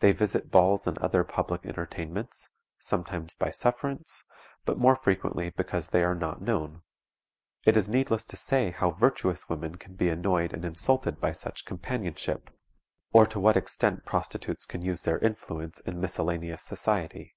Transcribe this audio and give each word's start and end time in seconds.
They 0.00 0.12
visit 0.12 0.50
balls 0.50 0.86
and 0.86 0.96
other 0.96 1.24
public 1.24 1.66
entertainments; 1.66 2.48
sometimes 2.78 3.34
by 3.34 3.50
sufferance, 3.50 4.24
but 4.64 4.78
more 4.78 4.96
frequently 4.96 5.50
because 5.50 5.90
they 5.90 6.02
are 6.02 6.14
not 6.14 6.40
known. 6.40 6.80
It 7.64 7.76
is 7.76 7.86
needless 7.86 8.24
to 8.24 8.36
say 8.38 8.70
how 8.70 8.92
virtuous 8.92 9.50
women 9.50 9.74
can 9.76 9.94
be 9.94 10.08
annoyed 10.08 10.54
and 10.54 10.64
insulted 10.64 11.20
by 11.20 11.32
such 11.32 11.66
companionship, 11.66 12.48
or 13.12 13.26
to 13.26 13.38
what 13.38 13.58
extent 13.58 14.06
prostitutes 14.06 14.64
can 14.64 14.80
use 14.80 15.02
their 15.02 15.18
influence 15.18 15.80
in 15.80 16.00
miscellaneous 16.00 16.62
society. 16.62 17.34